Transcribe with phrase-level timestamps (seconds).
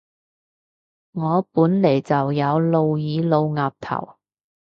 [1.11, 4.17] 我本來就有露耳露額頭